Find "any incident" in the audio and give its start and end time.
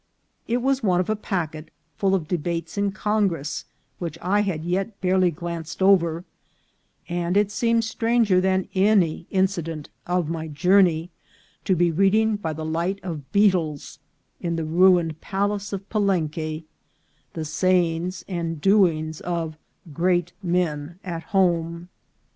8.73-9.89